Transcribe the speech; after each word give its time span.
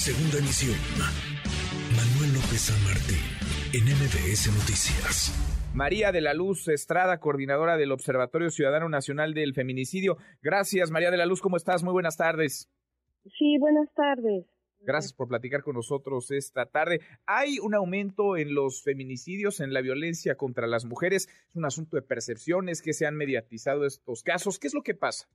Segunda 0.00 0.38
emisión. 0.38 0.78
Manuel 1.92 2.32
López 2.32 2.72
San 2.72 2.82
Martín, 2.88 3.20
en 3.76 3.84
MBS 3.84 4.48
Noticias. 4.48 5.28
María 5.74 6.10
de 6.10 6.22
la 6.22 6.32
Luz 6.32 6.68
Estrada, 6.68 7.20
coordinadora 7.20 7.76
del 7.76 7.92
Observatorio 7.92 8.48
Ciudadano 8.48 8.88
Nacional 8.88 9.34
del 9.34 9.52
Feminicidio. 9.52 10.16
Gracias, 10.40 10.90
María 10.90 11.10
de 11.10 11.18
la 11.18 11.26
Luz, 11.26 11.42
¿cómo 11.42 11.58
estás? 11.58 11.82
Muy 11.82 11.92
buenas 11.92 12.16
tardes. 12.16 12.70
Sí, 13.38 13.58
buenas 13.58 13.92
tardes. 13.92 14.46
Gracias 14.80 15.12
por 15.12 15.28
platicar 15.28 15.62
con 15.62 15.74
nosotros 15.74 16.30
esta 16.30 16.64
tarde. 16.64 17.02
Hay 17.26 17.58
un 17.58 17.74
aumento 17.74 18.38
en 18.38 18.54
los 18.54 18.82
feminicidios, 18.82 19.60
en 19.60 19.74
la 19.74 19.82
violencia 19.82 20.34
contra 20.34 20.66
las 20.66 20.86
mujeres. 20.86 21.28
Es 21.50 21.56
un 21.56 21.66
asunto 21.66 21.96
de 21.98 22.02
percepciones 22.02 22.80
que 22.80 22.94
se 22.94 23.04
han 23.04 23.16
mediatizado 23.16 23.84
estos 23.84 24.22
casos. 24.22 24.58
¿Qué 24.58 24.68
es 24.68 24.72
lo 24.72 24.80
que 24.80 24.94
pasa? 24.94 25.28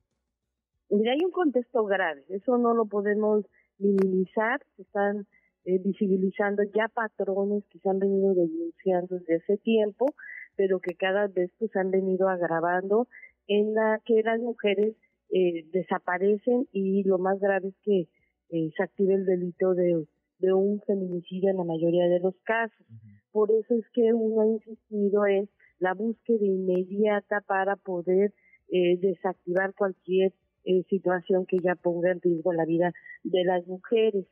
Mira, 0.90 1.12
hay 1.12 1.24
un 1.24 1.30
contexto 1.30 1.84
grave. 1.84 2.24
Eso 2.30 2.58
no 2.58 2.74
lo 2.74 2.86
podemos 2.86 3.44
minimizar. 3.78 4.60
Se 4.76 4.82
están 4.82 5.26
eh, 5.64 5.78
visibilizando 5.78 6.62
ya 6.74 6.88
patrones 6.88 7.64
que 7.70 7.78
se 7.78 7.88
han 7.88 7.98
venido 7.98 8.34
denunciando 8.34 9.18
desde 9.18 9.36
hace 9.36 9.56
tiempo, 9.58 10.14
pero 10.56 10.80
que 10.80 10.94
cada 10.94 11.28
vez 11.28 11.50
pues 11.58 11.74
han 11.76 11.90
venido 11.90 12.28
agravando 12.28 13.08
en 13.48 13.74
la 13.74 14.00
que 14.04 14.22
las 14.22 14.40
mujeres 14.40 14.96
eh, 15.30 15.64
desaparecen 15.72 16.68
y 16.72 17.02
lo 17.04 17.18
más 17.18 17.38
grave 17.40 17.68
es 17.68 17.76
que 17.82 18.08
eh, 18.50 18.70
se 18.76 18.82
active 18.82 19.14
el 19.14 19.26
delito 19.26 19.74
de, 19.74 20.06
de 20.38 20.52
un 20.52 20.80
feminicidio 20.82 21.50
en 21.50 21.56
la 21.56 21.64
mayoría 21.64 22.08
de 22.08 22.20
los 22.20 22.34
casos. 22.44 22.86
Por 23.32 23.50
eso 23.50 23.74
es 23.74 23.84
que 23.92 24.12
uno 24.12 24.42
ha 24.42 24.46
insistido 24.46 25.26
en 25.26 25.48
la 25.78 25.94
búsqueda 25.94 26.44
inmediata 26.44 27.40
para 27.46 27.76
poder 27.76 28.32
eh, 28.68 28.96
desactivar 28.98 29.74
cualquier 29.74 30.32
eh, 30.66 30.84
situación 30.90 31.46
que 31.46 31.58
ya 31.58 31.74
ponga 31.74 32.10
en 32.10 32.20
riesgo 32.20 32.52
la 32.52 32.66
vida 32.66 32.92
de 33.22 33.44
las 33.44 33.66
mujeres. 33.66 34.26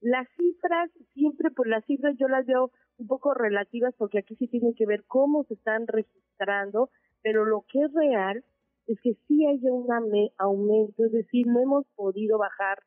Las 0.00 0.28
cifras, 0.36 0.90
siempre 1.14 1.50
por 1.50 1.66
las 1.66 1.84
cifras 1.86 2.14
yo 2.18 2.28
las 2.28 2.44
veo 2.44 2.70
un 2.98 3.06
poco 3.06 3.32
relativas 3.32 3.94
porque 3.96 4.18
aquí 4.18 4.36
sí 4.36 4.46
tiene 4.48 4.74
que 4.74 4.86
ver 4.86 5.04
cómo 5.06 5.44
se 5.44 5.54
están 5.54 5.86
registrando, 5.86 6.90
pero 7.22 7.44
lo 7.44 7.64
que 7.72 7.80
es 7.82 7.92
real 7.94 8.44
es 8.86 9.00
que 9.00 9.14
sí 9.26 9.46
hay 9.46 9.60
un 9.62 9.88
aumento, 10.36 11.04
es 11.04 11.12
decir, 11.12 11.46
no 11.46 11.60
hemos 11.60 11.86
podido 11.96 12.38
bajar 12.38 12.78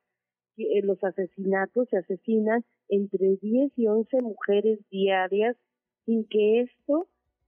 eh, 0.59 0.81
los 0.83 1.01
asesinatos 1.01 1.87
se 1.89 1.97
asesinan 1.97 2.65
entre 2.89 3.37
10 3.41 3.71
y 3.77 3.87
11 3.87 4.21
mujeres 4.21 4.79
diarias 4.89 5.55
sin 6.05 6.27
que 6.27 6.61
esto 6.61 7.07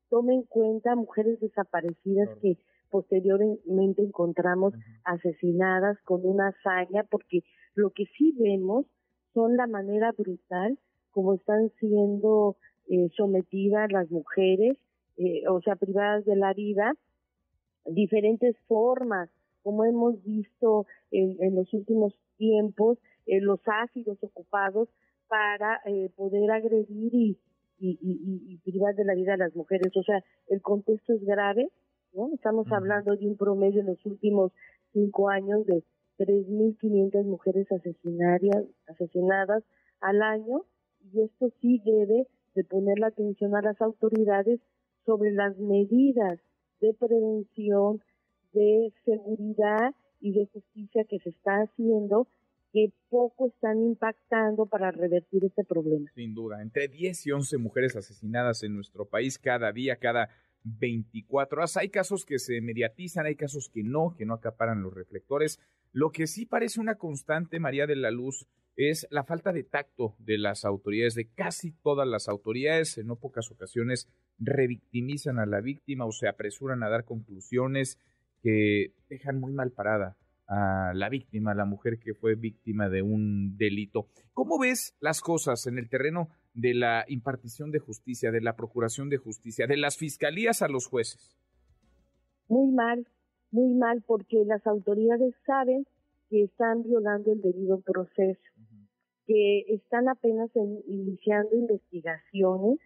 tome 0.10 0.36
en 0.36 0.44
cuenta 0.44 0.96
mujeres 0.96 1.38
desaparecidas 1.42 2.30
que 2.42 2.58
posteriormente 2.92 4.04
encontramos 4.04 4.74
asesinadas 5.04 5.98
con 6.04 6.26
una 6.26 6.50
hazaña 6.50 7.04
porque 7.10 7.44
lo 7.74 7.90
que 7.92 8.06
sí 8.18 8.36
vemos 8.38 8.86
son 9.34 9.58
la 9.58 9.66
manera 9.66 10.12
brutal 10.12 10.78
como 11.12 11.34
están 11.34 11.72
siendo 11.80 12.58
eh, 12.90 13.10
sometidas 13.16 13.92
las 13.92 14.10
mujeres, 14.12 14.78
eh, 15.18 15.48
o 15.48 15.62
sea, 15.62 15.76
privadas 15.76 16.26
de 16.26 16.36
la 16.36 16.54
vida, 16.54 16.94
diferentes 17.86 18.56
formas, 18.68 19.30
como 19.64 19.86
hemos 19.86 20.24
visto 20.24 20.86
en, 21.12 21.38
en 21.40 21.56
los 21.56 21.74
últimos 21.74 22.14
tiempos 22.38 22.98
eh, 23.26 23.40
los 23.40 23.60
ácidos 23.66 24.18
ocupados 24.22 24.90
para 25.28 25.80
eh, 25.86 26.10
poder 26.16 26.52
agredir 26.52 27.14
y, 27.14 27.38
y, 27.80 27.98
y, 28.02 28.58
privar 28.58 28.96
de 28.96 29.06
la 29.06 29.16
vida 29.16 29.36
a 29.36 29.38
las 29.38 29.56
mujeres. 29.56 29.96
O 29.96 30.04
sea, 30.04 30.24
el 30.48 30.62
contexto 30.62 31.14
es 31.14 31.24
grave, 31.24 31.70
¿no? 32.14 32.30
Estamos 32.34 32.72
hablando 32.72 33.16
de 33.16 33.28
un 33.28 33.38
promedio 33.38 33.82
en 33.82 33.88
los 33.88 34.06
últimos 34.06 34.52
cinco 34.94 35.30
años 35.30 35.66
de 35.66 35.84
3.500 36.18 37.24
mujeres 37.24 37.72
asesinarias, 37.72 38.64
asesinadas 38.88 39.64
al 40.02 40.22
año 40.22 40.64
y 41.12 41.22
esto 41.22 41.52
sí 41.62 41.82
debe 41.84 42.28
de 42.56 42.64
poner 42.64 43.00
la 43.00 43.08
atención 43.08 43.56
a 43.56 43.62
las 43.62 43.82
autoridades 43.82 44.60
sobre 45.06 45.32
las 45.32 45.58
medidas 45.58 46.40
de 46.80 46.94
prevención, 46.94 48.02
de 48.54 48.92
seguridad 49.06 49.96
y 50.20 50.34
de 50.34 50.48
justicia 50.48 51.06
que 51.06 51.20
se 51.20 51.30
está 51.30 51.62
haciendo 51.62 52.28
que 52.74 52.94
poco 53.10 53.48
están 53.48 53.82
impactando 53.82 54.66
para 54.66 54.92
revertir 54.92 55.44
este 55.44 55.64
problema. 55.66 56.10
Sin 56.16 56.34
duda, 56.34 56.62
entre 56.62 56.88
10 56.88 57.28
y 57.28 57.32
11 57.32 57.58
mujeres 57.58 57.96
asesinadas 57.96 58.64
en 58.64 58.76
nuestro 58.76 59.06
país 59.06 59.38
cada 59.38 59.72
día, 59.74 59.98
cada 59.98 60.30
24 60.64 61.58
horas. 61.58 61.78
Hay 61.78 61.90
casos 61.90 62.26
que 62.26 62.40
se 62.40 62.62
mediatizan, 62.62 63.26
hay 63.26 63.36
casos 63.36 63.70
que 63.70 63.84
no, 63.84 64.16
que 64.18 64.26
no 64.26 64.34
acaparan 64.34 64.82
los 64.82 64.94
reflectores. 64.94 65.60
Lo 65.92 66.12
que 66.12 66.28
sí 66.28 66.46
parece 66.46 66.80
una 66.80 66.96
constante, 66.96 67.60
María 67.60 67.88
de 67.88 67.96
la 67.96 68.12
Luz, 68.12 68.48
es 68.76 69.08
la 69.12 69.24
falta 69.24 69.52
de 69.52 69.64
tacto 69.64 70.16
de 70.20 70.38
las 70.38 70.66
autoridades, 70.66 71.16
de 71.16 71.28
casi 71.28 71.72
todas 71.72 72.08
las 72.08 72.30
autoridades. 72.30 72.98
En 72.98 73.08
no 73.08 73.18
pocas 73.18 73.52
ocasiones 73.52 74.08
revictimizan 74.40 75.40
a 75.40 75.46
la 75.46 75.62
víctima 75.62 76.06
o 76.06 76.12
se 76.12 76.28
apresuran 76.28 76.84
a 76.84 76.90
dar 76.90 77.06
conclusiones 77.06 78.00
que 78.42 78.94
dejan 79.10 79.40
muy 79.40 79.54
mal 79.54 79.72
parada 79.72 80.18
a 80.48 80.94
la 80.94 81.10
víctima, 81.10 81.52
a 81.52 81.56
la 81.56 81.66
mujer 81.66 82.00
que 82.00 82.14
fue 82.14 82.36
víctima 82.36 82.90
de 82.90 83.02
un 83.02 83.58
delito. 83.58 84.08
¿Cómo 84.34 84.60
ves 84.60 84.96
las 85.00 85.22
cosas 85.22 85.66
en 85.68 85.78
el 85.78 85.90
terreno 85.90 86.30
de 86.54 86.74
la 86.74 87.06
impartición 87.08 87.72
de 87.72 87.80
justicia, 87.80 88.32
de 88.32 88.42
la 88.42 88.56
procuración 88.56 89.10
de 89.10 89.18
justicia, 89.18 89.68
de 89.68 89.78
las 89.78 89.98
fiscalías 89.98 90.62
a 90.62 90.68
los 90.68 90.88
jueces? 90.88 91.36
Muy 92.48 92.72
mal, 92.72 93.08
muy 93.52 93.74
mal, 93.74 94.04
porque 94.06 94.44
las 94.46 94.66
autoridades 94.68 95.34
saben 95.46 95.86
que 96.30 96.44
están 96.44 96.84
violando 96.84 97.32
el 97.32 97.42
debido 97.42 97.82
proceso, 97.82 98.42
que 99.26 99.60
están 99.70 100.10
apenas 100.10 100.50
iniciando 100.88 101.56
investigaciones 101.56 102.80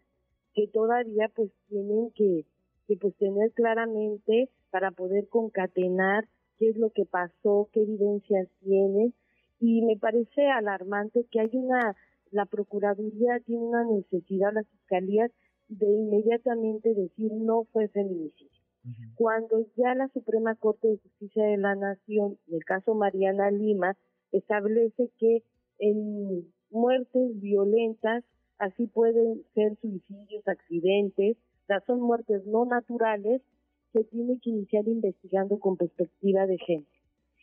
que 0.54 0.68
todavía 0.68 1.30
pues 1.36 1.52
tienen 1.68 2.12
que, 2.16 2.46
que 2.88 2.96
pues 2.98 3.16
tener 3.18 3.52
claramente 3.52 4.50
para 4.72 4.92
poder 4.92 5.28
concatenar 5.28 6.28
qué 6.58 6.70
es 6.70 6.78
lo 6.78 6.92
que 6.92 7.06
pasó, 7.06 7.70
qué 7.74 7.82
evidencias 7.82 8.48
tiene 8.64 9.14
y 9.60 9.82
me 9.84 9.98
parece 9.98 10.48
alarmante 10.48 11.26
que 11.32 11.40
hay 11.40 11.50
una, 11.54 11.96
la 12.36 12.46
Procuraduría 12.46 13.40
tiene 13.46 13.64
una 13.64 13.86
necesidad, 13.86 14.54
las 14.54 14.68
fiscalías, 14.68 15.32
de 15.68 15.88
inmediatamente 15.88 16.94
decir 16.94 17.32
no 17.34 17.64
fue 17.72 17.88
feminicidio. 17.88 18.52
Cuando 19.16 19.66
ya 19.76 19.96
la 19.96 20.08
Suprema 20.10 20.54
Corte 20.56 20.88
de 20.88 20.98
Justicia 20.98 21.44
de 21.44 21.58
la 21.58 21.74
Nación, 21.74 22.38
en 22.48 22.56
el 22.56 22.64
caso 22.66 22.94
Mariana 22.94 23.50
Lima, 23.50 23.98
establece 24.32 25.10
que 25.18 25.44
en 25.80 26.46
muertes 26.70 27.40
violentas, 27.42 28.24
así 28.60 28.86
pueden 28.86 29.44
ser 29.56 29.76
suicidios, 29.78 30.48
accidentes, 30.48 31.38
son 31.88 32.02
muertes 32.02 32.46
no 32.46 32.66
naturales, 32.66 33.42
se 33.92 34.04
tiene 34.04 34.40
que 34.40 34.52
iniciar 34.52 34.88
investigando 34.88 35.58
con 35.58 35.78
perspectiva 35.78 36.46
de 36.46 36.58
género. 36.60 36.88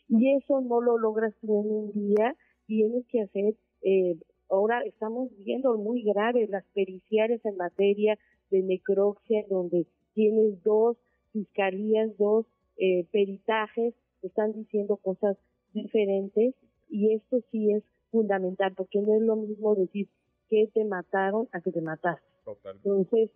Y 0.08 0.36
eso 0.36 0.60
no 0.60 0.80
lo 0.80 0.98
logras 0.98 1.34
tú 1.40 1.60
en 1.60 1.70
un 1.70 1.92
día, 1.92 2.36
tienes 2.66 3.04
que 3.08 3.22
hacer, 3.22 3.54
eh, 3.82 4.16
ahora 4.52 4.82
estamos 4.84 5.30
viendo 5.38 5.76
muy 5.78 6.02
graves 6.02 6.50
las 6.50 6.64
periciales 6.74 7.44
en 7.44 7.56
materia 7.56 8.18
de 8.50 8.62
necropsia, 8.62 9.44
donde 9.48 9.86
tienes 10.14 10.62
dos 10.62 10.96
fiscalías, 11.32 12.16
dos 12.18 12.44
eh, 12.76 13.06
peritajes, 13.10 13.94
están 14.22 14.52
diciendo 14.52 14.96
cosas 14.98 15.36
diferentes 15.72 16.54
y 16.90 17.14
esto 17.14 17.40
sí 17.50 17.72
es 17.72 17.82
fundamental, 18.10 18.74
porque 18.76 19.00
no 19.00 19.14
es 19.14 19.22
lo 19.22 19.36
mismo 19.36 19.74
decir 19.74 20.08
que 20.50 20.68
te 20.74 20.84
mataron 20.84 21.48
a 21.52 21.62
que 21.62 21.72
te 21.72 21.80
mataste. 21.80 22.26
Entonces, 22.74 23.30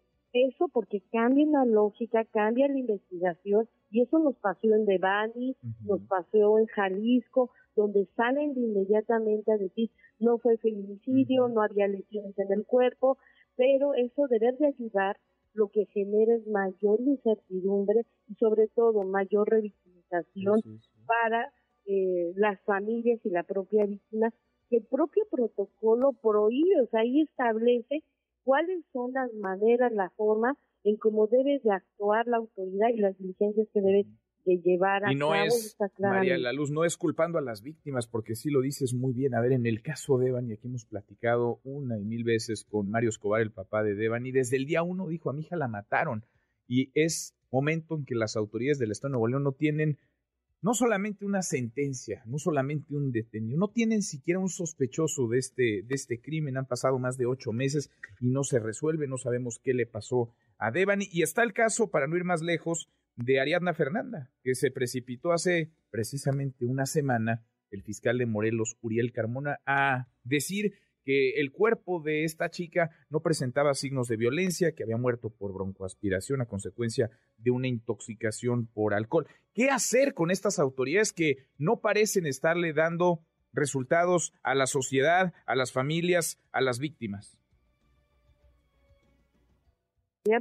eso 0.45 0.69
porque 0.69 1.03
cambia 1.13 1.47
la 1.47 1.65
lógica, 1.65 2.25
cambia 2.25 2.69
la 2.69 2.79
investigación 2.79 3.69
y 3.91 4.03
eso 4.03 4.19
nos 4.19 4.37
pasó 4.37 4.75
en 4.75 4.85
Devani, 4.85 5.57
nos 5.85 6.01
pasó 6.03 6.59
en 6.59 6.67
Jalisco, 6.67 7.51
donde 7.75 8.07
salen 8.17 8.55
de 8.55 8.61
inmediatamente 8.61 9.53
a 9.53 9.56
decir 9.56 9.91
no 10.19 10.38
fue 10.38 10.56
feminicidio, 10.59 11.49
no 11.49 11.62
había 11.62 11.88
lesiones 11.88 12.38
en 12.38 12.53
el 12.53 12.65
cuerpo, 12.65 13.19
pero 13.56 13.94
eso 13.94 14.27
debe 14.29 14.53
de 14.53 14.67
ayudar 14.67 15.17
lo 15.55 15.69
que 15.69 15.87
genera 15.87 16.35
es 16.35 16.47
mayor 16.47 17.00
incertidumbre 17.00 18.03
y 18.29 18.35
sobre 18.35 18.69
todo 18.69 19.05
mayor 19.05 19.49
revictimización 19.49 20.61
para 21.06 21.53
eh, 21.87 22.32
las 22.37 22.61
familias 22.62 23.21
y 23.25 23.31
la 23.31 23.43
propia 23.43 23.87
víctima, 23.87 24.32
que 24.69 24.79
el 24.79 24.85
propio 24.85 25.25
protocolo 25.31 26.12
prohíbe, 26.21 26.81
o 26.82 26.87
sea, 26.89 27.00
ahí 27.00 27.23
establece 27.23 28.03
cuáles 28.46 28.84
son 28.93 29.12
las 29.12 29.32
maneras, 29.34 29.93
la 29.93 30.08
forma 30.10 30.54
en 30.84 30.96
cómo 30.98 31.26
debe 31.26 31.60
de 31.64 31.72
actuar 31.72 32.28
la 32.28 32.37
autoridad 32.37 32.90
y 32.94 32.98
las 32.98 33.19
diligencias 33.19 33.66
que 33.75 33.81
debe 33.81 34.06
de 34.44 34.58
llevar 34.58 35.04
a 35.04 35.12
y 35.12 35.16
no 35.16 35.34
Es, 35.34 35.76
María 35.98 36.38
La 36.38 36.52
Luz, 36.52 36.70
no 36.70 36.84
es 36.84 36.96
culpando 36.96 37.38
a 37.38 37.43
las 37.43 37.62
víctimas, 37.62 38.06
porque 38.06 38.37
sí 38.37 38.50
lo 38.50 38.60
dices 38.60 38.94
muy 38.94 39.12
bien. 39.12 39.34
A 39.34 39.40
ver, 39.40 39.50
en 39.50 39.66
el 39.66 39.82
caso 39.82 40.16
de 40.19 40.28
Evan, 40.28 40.48
y 40.48 40.52
aquí 40.52 40.69
hemos 40.69 40.84
platicado 40.84 41.58
una 41.64 41.98
y 41.98 42.04
mil 42.04 42.22
veces 42.22 42.64
con 42.64 42.88
Mario 42.88 43.08
Escobar, 43.08 43.40
el 43.40 43.50
papá 43.50 43.82
de 43.82 43.96
Devan, 43.96 44.26
y 44.26 44.31
desde 44.31 44.56
el 44.56 44.66
día 44.66 44.84
uno 44.84 45.08
dijo, 45.08 45.28
a 45.28 45.32
mi 45.32 45.43
hija 45.43 45.56
la 45.56 45.66
mataron. 45.66 46.25
Y 46.69 46.93
es 46.94 47.34
momento 47.50 47.96
en 47.96 48.04
que 48.04 48.14
las 48.14 48.37
autoridades 48.37 48.78
del 48.78 48.93
Estado 48.93 49.10
de 49.10 49.12
Nuevo 49.14 49.26
León 49.26 49.43
no 49.43 49.52
tienen 49.52 49.98
no 50.67 50.75
solamente 50.75 51.25
una 51.25 51.43
sentencia, 51.43 52.25
no 52.27 52.41
solamente 52.41 52.93
un 52.93 53.13
detenido, 53.13 53.57
no 53.57 53.69
tienen 53.69 54.03
siquiera 54.03 54.41
un 54.41 54.49
sospechoso 54.49 55.29
de 55.29 55.39
este, 55.39 55.63
de 55.87 55.95
este 55.95 56.21
crimen. 56.21 56.57
Han 56.57 56.67
pasado 56.67 56.99
más 56.99 57.17
de 57.17 57.25
ocho 57.25 57.53
meses 57.53 57.89
y 58.19 58.31
no 58.31 58.43
se 58.43 58.59
resuelve, 58.59 59.07
no 59.07 59.17
sabemos 59.17 59.61
qué 59.63 59.75
le 59.75 59.87
pasó 59.87 60.35
a 60.59 60.73
Devani. 60.73 61.07
Y 61.13 61.23
está 61.23 61.45
el 61.45 61.53
caso, 61.53 61.93
para 61.93 62.09
no 62.09 62.17
ir 62.17 62.25
más 62.25 62.43
lejos, 62.43 62.91
de 63.15 63.39
Ariadna 63.39 63.75
Fernanda, 63.75 64.33
que 64.43 64.57
se 64.57 64.73
precipitó 64.73 65.31
hace 65.31 65.71
precisamente 65.91 66.67
una 66.67 66.87
semana, 66.87 67.47
el 67.71 67.85
fiscal 67.85 68.19
de 68.19 68.27
Morelos, 68.27 68.77
Uriel 68.81 69.13
Carmona, 69.13 69.61
a 69.67 70.09
decir 70.25 70.73
que 71.06 71.41
el 71.41 71.53
cuerpo 71.53 72.00
de 72.00 72.25
esta 72.25 72.50
chica 72.50 72.91
no 73.11 73.20
presentaba 73.20 73.75
signos 73.75 74.08
de 74.08 74.17
violencia, 74.17 74.73
que 74.73 74.82
había 74.82 74.97
muerto 74.97 75.31
por 75.31 75.55
broncoaspiración 75.55 76.41
a 76.41 76.47
consecuencia 76.47 77.11
de 77.38 77.53
una 77.53 77.69
intoxicación 77.69 78.67
por 78.67 78.93
alcohol. 78.93 79.29
¿Qué 79.55 79.70
hacer 79.70 80.14
con 80.14 80.32
estas 80.32 80.58
autoridades 80.58 81.12
que 81.12 81.47
no 81.58 81.79
parecen 81.81 82.26
estarle 82.26 82.73
dando 82.73 83.20
resultados 83.53 84.32
a 84.43 84.56
la 84.56 84.67
sociedad, 84.67 85.32
a 85.47 85.55
las 85.55 85.70
familias, 85.70 86.41
a 86.50 86.61
las 86.61 86.81
víctimas? 86.81 87.38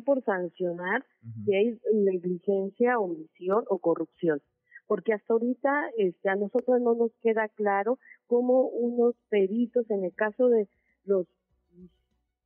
Por 0.03 0.23
sancionar 0.23 1.05
si 1.45 1.53
hay 1.53 1.79
negligencia, 1.93 2.97
omisión 2.97 3.65
o 3.69 3.77
corrupción 3.77 4.41
porque 4.87 5.13
hasta 5.13 5.33
ahorita 5.33 5.89
este, 5.97 6.29
a 6.29 6.35
nosotros 6.35 6.81
no 6.81 6.95
nos 6.95 7.11
queda 7.21 7.47
claro 7.49 7.97
cómo 8.27 8.67
unos 8.67 9.15
peritos, 9.29 9.89
en 9.89 10.03
el 10.03 10.13
caso 10.13 10.49
de 10.49 10.67
los, 11.05 11.27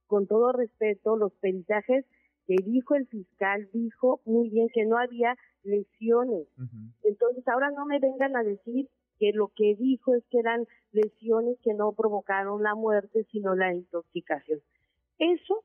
con 0.08 0.28
todo 0.28 0.52
respeto, 0.52 1.18
los 1.18 1.34
peritajes 1.34 2.06
que 2.48 2.56
dijo 2.64 2.96
el 2.96 3.08
fiscal, 3.08 3.70
dijo 3.74 4.22
muy 4.26 4.50
bien 4.50 4.70
que 4.74 4.86
no 4.86 4.98
había 4.98 5.36
lesiones. 5.64 6.48
Entonces 7.04 7.48
ahora 7.48 7.70
no 7.72 7.86
me 7.86 8.00
vengan 8.00 8.36
a 8.36 8.44
decir 8.44 8.90
que 9.20 9.32
lo 9.34 9.52
que 9.56 9.76
dijo 9.76 10.16
es 10.16 10.24
que 10.32 10.40
eran 10.40 10.66
lesiones 10.92 11.58
que 11.62 11.74
no 11.74 11.92
provocaron 11.92 12.64
la 12.64 12.74
muerte, 12.74 13.26
sino 13.32 13.54
la 13.54 13.74
intoxicación. 13.74 14.62
Eso 15.20 15.64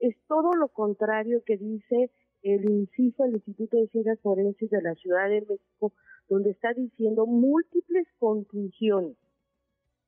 es 0.00 0.16
todo 0.26 0.52
lo 0.54 0.68
contrario 0.68 1.42
que 1.46 1.56
dice 1.56 2.10
el 2.42 2.68
INCIFO, 2.68 3.24
el 3.24 3.34
Instituto 3.34 3.76
de 3.78 3.88
Ciencias 3.88 4.20
Forenses 4.20 4.70
de 4.70 4.82
la 4.82 4.94
Ciudad 4.94 5.28
de 5.28 5.40
México, 5.40 5.92
donde 6.28 6.50
está 6.50 6.72
diciendo 6.72 7.26
múltiples 7.26 8.06
conclusiones. 8.18 9.16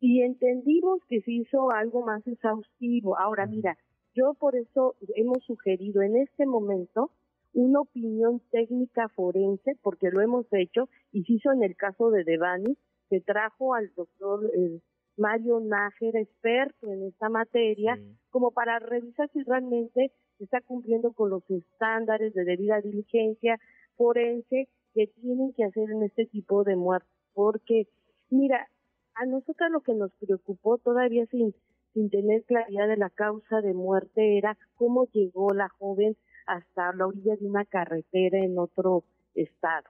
Y 0.00 0.22
entendimos 0.22 1.00
que 1.08 1.20
se 1.22 1.32
hizo 1.32 1.70
algo 1.70 2.04
más 2.04 2.26
exhaustivo. 2.26 3.18
Ahora, 3.18 3.46
mira, 3.46 3.76
yo 4.14 4.34
por 4.34 4.56
eso 4.56 4.94
hemos 5.16 5.42
sugerido 5.44 6.02
en 6.02 6.16
este 6.16 6.46
momento 6.46 7.10
una 7.52 7.80
opinión 7.80 8.40
técnica 8.50 9.08
forense, 9.08 9.76
porque 9.82 10.10
lo 10.10 10.20
hemos 10.20 10.46
hecho, 10.52 10.88
y 11.12 11.24
se 11.24 11.34
hizo 11.34 11.52
en 11.52 11.62
el 11.62 11.76
caso 11.76 12.10
de 12.10 12.24
Devani, 12.24 12.76
se 13.08 13.20
trajo 13.20 13.74
al 13.74 13.92
doctor 13.94 14.50
eh, 14.54 14.80
Mario 15.16 15.60
Nájera, 15.60 16.20
experto 16.20 16.92
en 16.92 17.04
esta 17.04 17.28
materia, 17.28 17.98
como 18.30 18.52
para 18.52 18.78
revisar 18.78 19.28
si 19.32 19.42
realmente 19.42 20.12
se 20.36 20.44
está 20.44 20.60
cumpliendo 20.60 21.12
con 21.12 21.30
los 21.30 21.42
estándares 21.50 22.32
de 22.34 22.44
debida 22.44 22.80
diligencia 22.80 23.58
forense 23.96 24.68
que 24.94 25.06
tienen 25.20 25.52
que 25.52 25.64
hacer 25.64 25.90
en 25.90 26.02
este 26.02 26.26
tipo 26.26 26.64
de 26.64 26.76
muertes, 26.76 27.10
porque 27.34 27.88
mira, 28.30 28.68
a 29.14 29.26
nosotros 29.26 29.70
lo 29.70 29.80
que 29.80 29.94
nos 29.94 30.12
preocupó 30.14 30.78
todavía 30.78 31.26
sin, 31.26 31.54
sin 31.92 32.10
tener 32.10 32.44
claridad 32.44 32.88
de 32.88 32.96
la 32.96 33.10
causa 33.10 33.60
de 33.60 33.74
muerte 33.74 34.38
era 34.38 34.56
cómo 34.76 35.06
llegó 35.12 35.52
la 35.52 35.68
joven 35.68 36.16
hasta 36.46 36.92
la 36.94 37.06
orilla 37.06 37.36
de 37.36 37.46
una 37.46 37.64
carretera 37.64 38.38
en 38.38 38.58
otro 38.58 39.04
estado. 39.34 39.88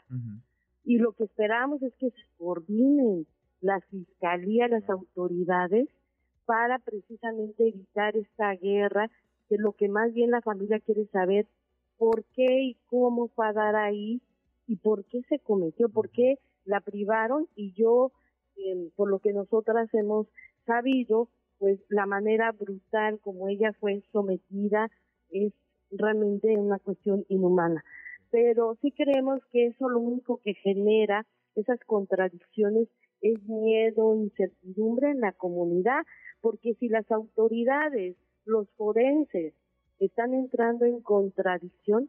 Y 0.84 0.98
lo 0.98 1.12
que 1.12 1.24
esperamos 1.24 1.82
es 1.82 1.94
que 1.96 2.10
se 2.10 2.22
coordinen 2.38 3.26
la 3.60 3.80
fiscalía, 3.80 4.68
las 4.68 4.88
autoridades, 4.88 5.88
para 6.46 6.78
precisamente 6.78 7.68
evitar 7.68 8.16
esta 8.16 8.52
guerra, 8.54 9.10
que 9.48 9.58
lo 9.58 9.72
que 9.72 9.88
más 9.88 10.12
bien 10.14 10.30
la 10.30 10.40
familia 10.40 10.80
quiere 10.80 11.06
saber 11.06 11.46
por 11.98 12.24
qué 12.34 12.62
y 12.62 12.76
cómo 12.86 13.28
fue 13.28 13.48
a 13.48 13.52
dar 13.52 13.76
ahí 13.76 14.22
y 14.68 14.76
por 14.76 15.04
qué 15.06 15.22
se 15.28 15.40
cometió, 15.40 15.88
por 15.88 16.10
qué 16.10 16.38
la 16.64 16.80
privaron 16.80 17.48
y 17.56 17.72
yo, 17.72 18.12
em, 18.56 18.90
por 18.94 19.10
lo 19.10 19.18
que 19.18 19.32
nosotras 19.32 19.92
hemos 19.94 20.28
sabido, 20.66 21.28
pues 21.58 21.80
la 21.88 22.06
manera 22.06 22.52
brutal 22.52 23.18
como 23.20 23.48
ella 23.48 23.72
fue 23.80 24.02
sometida 24.12 24.90
es 25.30 25.52
realmente 25.90 26.56
una 26.56 26.78
cuestión 26.78 27.24
inhumana. 27.28 27.82
Pero 28.30 28.76
sí 28.82 28.92
creemos 28.92 29.40
que 29.50 29.68
eso 29.68 29.88
lo 29.88 29.98
único 29.98 30.40
que 30.44 30.54
genera 30.54 31.26
esas 31.54 31.80
contradicciones 31.86 32.88
es 33.22 33.42
miedo, 33.48 34.14
incertidumbre 34.14 35.10
en 35.10 35.20
la 35.20 35.32
comunidad, 35.32 36.04
porque 36.40 36.74
si 36.74 36.88
las 36.88 37.10
autoridades, 37.10 38.16
los 38.44 38.68
forenses, 38.76 39.54
están 39.98 40.34
entrando 40.34 40.84
en 40.84 41.00
contradicción, 41.00 42.08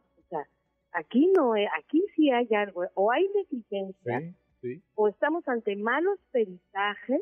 Aquí 0.92 1.32
no, 1.36 1.54
aquí 1.54 2.04
sí 2.16 2.32
hay 2.32 2.48
algo, 2.56 2.84
o 2.96 3.12
hay 3.12 3.28
negligencia, 3.36 4.36
o 4.96 5.08
estamos 5.08 5.48
ante 5.48 5.76
malos 5.76 6.20
peritajes, 6.32 7.22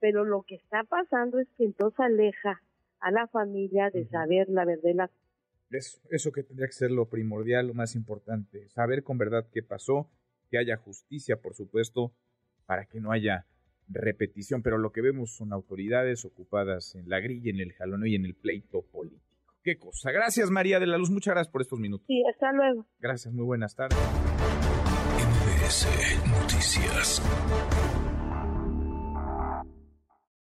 pero 0.00 0.24
lo 0.24 0.42
que 0.42 0.56
está 0.56 0.84
pasando 0.84 1.38
es 1.38 1.48
que 1.56 1.64
entonces 1.64 2.00
aleja 2.00 2.62
a 2.98 3.10
la 3.10 3.26
familia 3.28 3.90
de 3.90 4.06
saber 4.06 4.48
la 4.48 4.64
verdad. 4.64 5.10
Eso, 5.70 6.00
eso 6.10 6.32
que 6.32 6.42
tendría 6.42 6.66
que 6.66 6.72
ser 6.72 6.90
lo 6.90 7.08
primordial, 7.08 7.68
lo 7.68 7.74
más 7.74 7.94
importante, 7.94 8.68
saber 8.70 9.04
con 9.04 9.18
verdad 9.18 9.46
qué 9.52 9.62
pasó, 9.62 10.10
que 10.50 10.58
haya 10.58 10.76
justicia, 10.76 11.36
por 11.36 11.54
supuesto, 11.54 12.12
para 12.66 12.86
que 12.86 13.00
no 13.00 13.12
haya 13.12 13.46
repetición, 13.88 14.62
pero 14.62 14.78
lo 14.78 14.92
que 14.92 15.00
vemos 15.00 15.36
son 15.36 15.52
autoridades 15.52 16.24
ocupadas 16.24 16.94
en 16.94 17.08
la 17.08 17.20
grilla, 17.20 17.50
en 17.50 17.60
el 17.60 17.72
jalón 17.72 18.06
y 18.06 18.14
en 18.14 18.24
el 18.24 18.34
pleito 18.34 18.82
político. 18.82 19.29
Qué 19.62 19.76
cosa. 19.78 20.10
Gracias, 20.10 20.50
María 20.50 20.80
de 20.80 20.86
la 20.86 20.96
Luz. 20.96 21.10
Muchas 21.10 21.34
gracias 21.34 21.52
por 21.52 21.60
estos 21.62 21.78
minutos. 21.78 22.06
Sí, 22.06 22.22
hasta 22.32 22.52
luego. 22.52 22.86
Gracias, 22.98 23.32
muy 23.34 23.44
buenas 23.44 23.74
tardes. 23.74 23.98
MBS 25.18 25.86
Noticias. 26.26 27.22